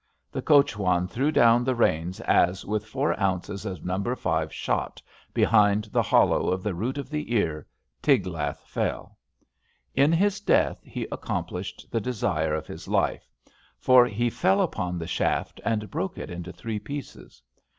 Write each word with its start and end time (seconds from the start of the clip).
The 0.31 0.41
coach 0.41 0.75
wan 0.75 1.07
threw 1.07 1.31
down 1.31 1.63
the 1.63 1.75
reins 1.75 2.21
as, 2.21 2.65
with 2.65 2.87
four 2.87 3.13
ounces 3.19 3.67
of 3.67 3.85
No. 3.85 4.15
5 4.15 4.51
shot 4.51 4.99
behind 5.31 5.89
the 5.91 6.01
hollow 6.01 6.49
of 6.49 6.63
the 6.63 6.73
root 6.73 6.97
of 6.97 7.07
the 7.11 7.31
ear, 7.35 7.67
Tiglath 8.01 8.61
fell. 8.65 9.19
In 9.93 10.11
his 10.11 10.39
death 10.39 10.79
he 10.83 11.05
acconaplished 11.11 11.87
the 11.91 12.01
desire 12.01 12.55
of 12.55 12.65
his 12.65 12.87
life, 12.87 13.29
for 13.77 14.07
he 14.07 14.31
fell 14.31 14.59
upon 14.59 14.97
the 14.97 15.05
shaft 15.05 15.61
and 15.63 15.91
broke 15.91 16.17
it 16.17 16.31
into 16.31 16.51
three 16.51 16.79
pieces. 16.79 17.43